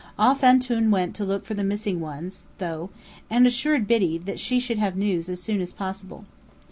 [0.17, 2.89] Off "Antoun" went to look for the missing ones though,
[3.29, 6.25] and assured Biddy that she should have news as soon as possible.